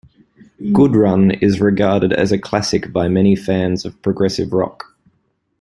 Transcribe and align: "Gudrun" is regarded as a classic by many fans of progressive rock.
"Gudrun" 0.73 1.29
is 1.43 1.61
regarded 1.61 2.11
as 2.11 2.31
a 2.31 2.39
classic 2.39 2.91
by 2.91 3.07
many 3.07 3.35
fans 3.35 3.85
of 3.85 4.01
progressive 4.01 4.51
rock. 4.51 4.95